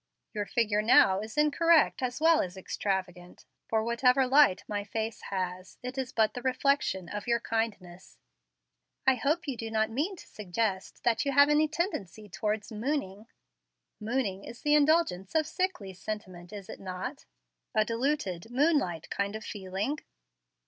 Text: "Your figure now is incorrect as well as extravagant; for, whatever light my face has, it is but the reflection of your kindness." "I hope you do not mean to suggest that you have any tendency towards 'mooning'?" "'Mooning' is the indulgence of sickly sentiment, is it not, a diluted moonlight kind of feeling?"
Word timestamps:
"Your 0.33 0.47
figure 0.47 0.81
now 0.81 1.19
is 1.21 1.37
incorrect 1.37 2.01
as 2.01 2.19
well 2.19 2.41
as 2.41 2.57
extravagant; 2.57 3.45
for, 3.69 3.83
whatever 3.83 4.25
light 4.25 4.63
my 4.67 4.83
face 4.83 5.21
has, 5.29 5.77
it 5.83 5.95
is 5.95 6.11
but 6.11 6.33
the 6.33 6.41
reflection 6.41 7.07
of 7.07 7.27
your 7.27 7.39
kindness." 7.39 8.17
"I 9.05 9.13
hope 9.13 9.47
you 9.47 9.55
do 9.55 9.69
not 9.69 9.91
mean 9.91 10.15
to 10.15 10.25
suggest 10.27 11.03
that 11.03 11.23
you 11.23 11.33
have 11.33 11.49
any 11.49 11.67
tendency 11.67 12.27
towards 12.29 12.71
'mooning'?" 12.71 13.27
"'Mooning' 13.99 14.43
is 14.43 14.63
the 14.63 14.73
indulgence 14.73 15.35
of 15.35 15.45
sickly 15.45 15.93
sentiment, 15.93 16.51
is 16.51 16.67
it 16.67 16.79
not, 16.79 17.25
a 17.75 17.85
diluted 17.85 18.49
moonlight 18.49 19.07
kind 19.11 19.35
of 19.35 19.43
feeling?" 19.43 19.99